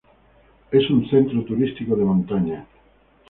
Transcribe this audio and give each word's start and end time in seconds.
Es 0.71 0.89
un 0.89 1.07
centro 1.11 1.43
turístico 1.45 1.95
de 1.95 2.03
montaña. 2.03 2.65